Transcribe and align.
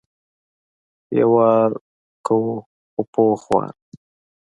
یو 1.17 1.29
وار 1.33 1.69
کوو 2.27 2.53
خو 2.91 3.01
پوخ 3.13 3.41
وار. 3.53 3.73